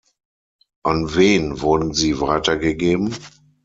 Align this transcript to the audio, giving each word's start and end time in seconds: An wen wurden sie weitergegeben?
An 0.83 1.13
wen 1.13 1.61
wurden 1.61 1.93
sie 1.93 2.19
weitergegeben? 2.21 3.13